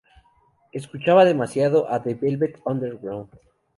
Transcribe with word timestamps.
Escuchaba 0.71 1.25
demasiado 1.25 1.87
a 1.87 2.01
The 2.01 2.15
Velvet 2.15 2.59
Underground. 2.65 3.29